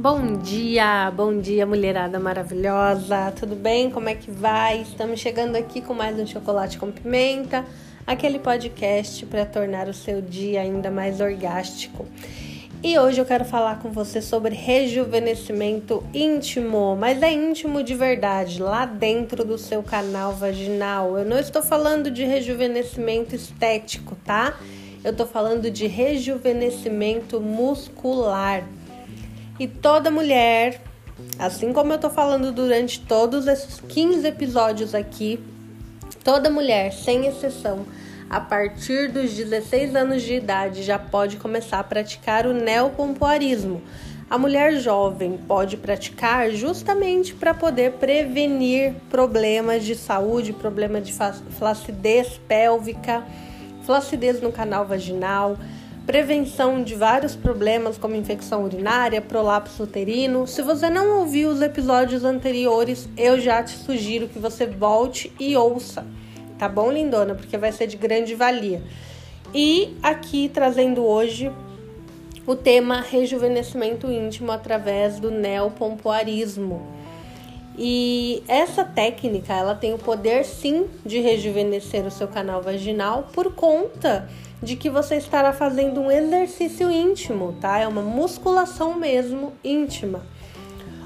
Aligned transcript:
Bom 0.00 0.36
dia, 0.36 1.10
bom 1.10 1.40
dia, 1.40 1.66
mulherada 1.66 2.20
maravilhosa. 2.20 3.32
Tudo 3.32 3.56
bem? 3.56 3.90
Como 3.90 4.08
é 4.08 4.14
que 4.14 4.30
vai? 4.30 4.82
Estamos 4.82 5.18
chegando 5.18 5.56
aqui 5.56 5.80
com 5.80 5.92
mais 5.92 6.16
um 6.16 6.24
chocolate 6.24 6.78
com 6.78 6.92
pimenta, 6.92 7.66
aquele 8.06 8.38
podcast 8.38 9.26
para 9.26 9.44
tornar 9.44 9.88
o 9.88 9.92
seu 9.92 10.22
dia 10.22 10.60
ainda 10.60 10.88
mais 10.88 11.20
orgástico. 11.20 12.06
E 12.80 12.96
hoje 12.96 13.20
eu 13.20 13.24
quero 13.24 13.44
falar 13.44 13.80
com 13.80 13.90
você 13.90 14.22
sobre 14.22 14.54
rejuvenescimento 14.54 16.04
íntimo, 16.14 16.94
mas 16.94 17.20
é 17.20 17.32
íntimo 17.32 17.82
de 17.82 17.96
verdade, 17.96 18.62
lá 18.62 18.86
dentro 18.86 19.44
do 19.44 19.58
seu 19.58 19.82
canal 19.82 20.32
vaginal. 20.32 21.18
Eu 21.18 21.24
não 21.24 21.40
estou 21.40 21.60
falando 21.60 22.08
de 22.08 22.22
rejuvenescimento 22.22 23.34
estético, 23.34 24.14
tá? 24.24 24.56
Eu 25.02 25.12
tô 25.12 25.26
falando 25.26 25.68
de 25.68 25.88
rejuvenescimento 25.88 27.40
muscular. 27.40 28.64
E 29.58 29.66
toda 29.66 30.10
mulher, 30.10 30.80
assim 31.38 31.72
como 31.72 31.92
eu 31.92 31.98
tô 31.98 32.08
falando 32.08 32.52
durante 32.52 33.00
todos 33.00 33.48
esses 33.48 33.80
15 33.80 34.24
episódios 34.26 34.94
aqui, 34.94 35.40
toda 36.22 36.48
mulher, 36.48 36.92
sem 36.92 37.26
exceção, 37.26 37.84
a 38.30 38.40
partir 38.40 39.10
dos 39.10 39.32
16 39.32 39.96
anos 39.96 40.22
de 40.22 40.34
idade 40.34 40.82
já 40.84 40.98
pode 40.98 41.38
começar 41.38 41.80
a 41.80 41.84
praticar 41.84 42.46
o 42.46 42.52
neopompoarismo. 42.52 43.82
A 44.30 44.36
mulher 44.36 44.74
jovem 44.74 45.38
pode 45.38 45.76
praticar 45.78 46.50
justamente 46.50 47.34
para 47.34 47.54
poder 47.54 47.92
prevenir 47.92 48.94
problemas 49.10 49.82
de 49.84 49.96
saúde, 49.96 50.52
problema 50.52 51.00
de 51.00 51.14
flacidez 51.58 52.38
pélvica, 52.46 53.24
flacidez 53.84 54.40
no 54.42 54.52
canal 54.52 54.84
vaginal, 54.84 55.56
prevenção 56.08 56.82
de 56.82 56.94
vários 56.94 57.36
problemas 57.36 57.98
como 57.98 58.16
infecção 58.16 58.64
urinária, 58.64 59.20
prolapso 59.20 59.82
uterino. 59.82 60.46
Se 60.46 60.62
você 60.62 60.88
não 60.88 61.18
ouviu 61.18 61.50
os 61.50 61.60
episódios 61.60 62.24
anteriores, 62.24 63.06
eu 63.14 63.38
já 63.38 63.62
te 63.62 63.72
sugiro 63.72 64.26
que 64.26 64.38
você 64.38 64.64
volte 64.64 65.30
e 65.38 65.54
ouça, 65.54 66.06
tá 66.58 66.66
bom, 66.66 66.90
lindona? 66.90 67.34
Porque 67.34 67.58
vai 67.58 67.72
ser 67.72 67.88
de 67.88 67.98
grande 67.98 68.34
valia. 68.34 68.82
E 69.52 69.98
aqui 70.02 70.48
trazendo 70.48 71.04
hoje 71.04 71.52
o 72.46 72.56
tema 72.56 73.02
rejuvenescimento 73.02 74.10
íntimo 74.10 74.50
através 74.50 75.20
do 75.20 75.30
neopompoarismo. 75.30 76.86
E 77.76 78.42
essa 78.48 78.82
técnica, 78.82 79.52
ela 79.52 79.74
tem 79.74 79.92
o 79.92 79.98
poder 79.98 80.46
sim 80.46 80.86
de 81.04 81.20
rejuvenescer 81.20 82.06
o 82.06 82.10
seu 82.10 82.28
canal 82.28 82.62
vaginal 82.62 83.28
por 83.30 83.52
conta 83.52 84.26
de 84.62 84.76
que 84.76 84.90
você 84.90 85.16
estará 85.16 85.52
fazendo 85.52 86.00
um 86.00 86.10
exercício 86.10 86.90
íntimo, 86.90 87.54
tá? 87.60 87.78
É 87.78 87.86
uma 87.86 88.02
musculação 88.02 88.94
mesmo 88.94 89.52
íntima, 89.62 90.26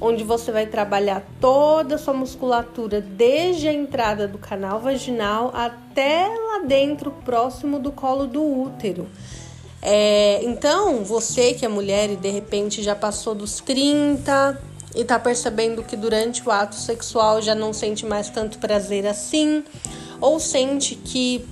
onde 0.00 0.24
você 0.24 0.50
vai 0.50 0.66
trabalhar 0.66 1.24
toda 1.40 1.94
a 1.94 1.98
sua 1.98 2.14
musculatura 2.14 3.00
desde 3.00 3.68
a 3.68 3.72
entrada 3.72 4.26
do 4.26 4.38
canal 4.38 4.80
vaginal 4.80 5.52
até 5.54 6.26
lá 6.26 6.64
dentro, 6.66 7.10
próximo 7.24 7.78
do 7.78 7.92
colo 7.92 8.26
do 8.26 8.42
útero. 8.42 9.06
É, 9.80 10.40
então, 10.42 11.04
você 11.04 11.54
que 11.54 11.64
é 11.64 11.68
mulher 11.68 12.10
e 12.10 12.16
de 12.16 12.28
repente 12.28 12.82
já 12.82 12.96
passou 12.96 13.34
dos 13.34 13.60
30 13.60 14.60
e 14.96 15.04
tá 15.04 15.18
percebendo 15.18 15.82
que 15.82 15.96
durante 15.96 16.42
o 16.46 16.50
ato 16.50 16.74
sexual 16.74 17.40
já 17.40 17.54
não 17.54 17.72
sente 17.72 18.04
mais 18.04 18.28
tanto 18.28 18.58
prazer 18.58 19.06
assim, 19.06 19.62
ou 20.20 20.40
sente 20.40 20.96
que 20.96 21.46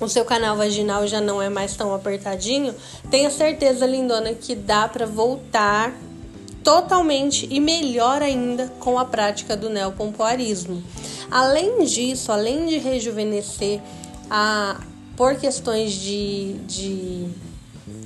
o 0.00 0.08
seu 0.08 0.24
canal 0.24 0.56
vaginal 0.56 1.06
já 1.06 1.20
não 1.20 1.40
é 1.42 1.48
mais 1.48 1.74
tão 1.74 1.94
apertadinho, 1.94 2.74
tenha 3.10 3.30
certeza, 3.30 3.86
lindona, 3.86 4.32
que 4.34 4.54
dá 4.54 4.88
para 4.88 5.06
voltar 5.06 5.92
totalmente 6.62 7.48
e 7.50 7.60
melhor 7.60 8.22
ainda 8.22 8.68
com 8.78 8.98
a 8.98 9.04
prática 9.04 9.56
do 9.56 9.68
neopompoarismo. 9.70 10.82
Além 11.30 11.84
disso, 11.84 12.30
além 12.30 12.66
de 12.66 12.78
rejuvenescer 12.78 13.80
a, 14.30 14.80
por 15.16 15.36
questões 15.36 15.92
de, 15.92 16.54
de 16.66 17.28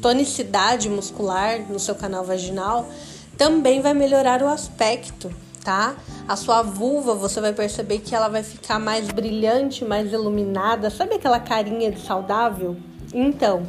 tonicidade 0.01 0.89
muscular 0.89 1.61
no 1.69 1.79
seu 1.79 1.95
canal 1.95 2.25
vaginal, 2.25 2.89
também 3.37 3.81
vai 3.81 3.95
melhorar 3.95 4.43
o 4.43 4.49
aspecto 4.49 5.33
tá? 5.63 5.95
A 6.29 6.37
sua 6.37 6.63
vulva, 6.63 7.15
você 7.15 7.41
vai 7.41 7.53
perceber 7.53 7.99
que 7.99 8.15
ela 8.15 8.29
vai 8.29 8.43
ficar 8.43 8.79
mais 8.79 9.09
brilhante, 9.09 9.85
mais 9.85 10.13
iluminada. 10.13 10.91
Sabe 10.91 11.15
aquela 11.15 11.41
carinha 11.41 11.91
de 11.91 12.01
saudável? 12.01 12.77
Então, 13.15 13.63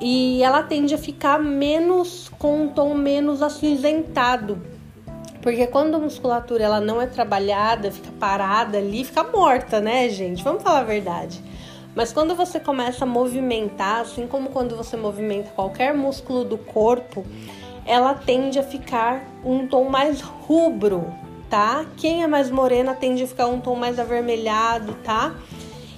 e 0.00 0.42
ela 0.42 0.62
tende 0.62 0.94
a 0.94 0.98
ficar 0.98 1.38
menos 1.38 2.30
com 2.38 2.64
um 2.64 2.68
tom 2.68 2.94
menos 2.94 3.42
acinzentado. 3.42 4.60
Porque 5.40 5.66
quando 5.66 5.96
a 5.96 5.98
musculatura 5.98 6.62
ela 6.62 6.80
não 6.80 7.02
é 7.02 7.06
trabalhada, 7.06 7.90
fica 7.90 8.10
parada 8.18 8.78
ali, 8.78 9.04
fica 9.04 9.24
morta, 9.24 9.80
né, 9.80 10.08
gente? 10.08 10.42
Vamos 10.42 10.62
falar 10.62 10.80
a 10.80 10.84
verdade. 10.84 11.42
Mas 11.94 12.12
quando 12.12 12.34
você 12.34 12.58
começa 12.58 13.04
a 13.04 13.06
movimentar, 13.06 14.00
assim 14.00 14.26
como 14.26 14.50
quando 14.50 14.76
você 14.76 14.96
movimenta 14.96 15.50
qualquer 15.50 15.92
músculo 15.92 16.44
do 16.44 16.56
corpo, 16.56 17.24
ela 17.84 18.14
tende 18.14 18.58
a 18.58 18.62
ficar 18.62 19.24
um 19.44 19.66
tom 19.66 19.84
mais 19.88 20.20
rubro, 20.20 21.12
tá? 21.52 21.84
Quem 21.98 22.22
é 22.22 22.26
mais 22.26 22.50
morena 22.50 22.94
tende 22.94 23.24
a 23.24 23.26
ficar 23.26 23.46
um 23.46 23.60
tom 23.60 23.76
mais 23.76 23.98
avermelhado, 23.98 24.94
tá? 25.04 25.34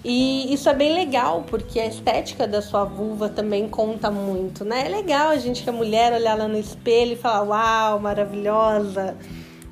E 0.05 0.53
isso 0.53 0.69
é 0.69 0.75
bem 0.75 0.93
legal, 0.93 1.45
porque 1.47 1.79
a 1.79 1.87
estética 1.87 2.45
da 2.45 2.61
sua 2.61 2.83
vulva 2.83 3.29
também 3.29 3.69
conta 3.69 4.11
muito, 4.11 4.65
né? 4.65 4.87
É 4.87 4.89
legal 4.89 5.29
a 5.29 5.37
gente 5.37 5.63
que 5.63 5.69
é 5.69 5.73
mulher 5.73 6.13
olhar 6.13 6.37
lá 6.37 6.49
no 6.49 6.59
espelho 6.59 7.13
e 7.13 7.17
falar: 7.17 7.45
"Uau, 7.45 8.01
maravilhosa". 8.01 9.17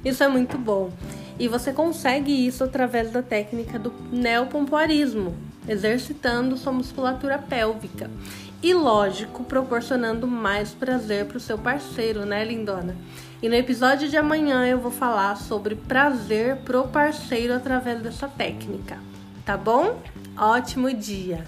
Isso 0.04 0.22
é 0.22 0.28
muito 0.28 0.56
bom. 0.56 0.88
E 1.37 1.48
você 1.48 1.72
consegue 1.72 2.31
isso 2.31 2.62
através 2.62 3.10
da 3.10 3.21
técnica 3.21 3.76
do 3.76 3.92
neopompoarismo, 4.12 5.34
exercitando 5.69 6.56
sua 6.56 6.73
musculatura 6.73 7.39
pélvica. 7.39 8.11
E 8.62 8.73
lógico, 8.73 9.43
proporcionando 9.43 10.27
mais 10.27 10.71
prazer 10.71 11.27
para 11.27 11.37
o 11.37 11.41
seu 11.41 11.59
parceiro, 11.59 12.25
né, 12.25 12.45
lindona? 12.45 12.97
E 13.43 13.49
no 13.49 13.56
episódio 13.56 14.09
de 14.09 14.17
amanhã 14.17 14.65
eu 14.67 14.78
vou 14.78 14.93
falar 14.93 15.37
sobre 15.37 15.75
prazer 15.75 16.59
pro 16.59 16.87
parceiro 16.87 17.55
através 17.55 18.01
dessa 18.01 18.28
técnica, 18.28 18.99
tá 19.45 19.56
bom? 19.56 20.01
Ótimo 20.37 20.95
dia! 20.95 21.45